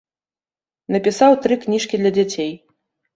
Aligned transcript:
Напісаў 0.95 1.31
тры 1.43 1.57
кніжкі 1.65 1.99
для 2.01 2.11
дзяцей. 2.17 2.51